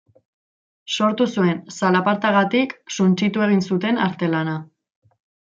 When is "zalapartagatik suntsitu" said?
1.79-3.45